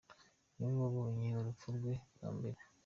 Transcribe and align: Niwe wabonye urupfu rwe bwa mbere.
Niwe 0.55 0.73
wabonye 0.81 1.27
urupfu 1.39 1.67
rwe 1.75 1.93
bwa 2.13 2.29
mbere. 2.37 2.59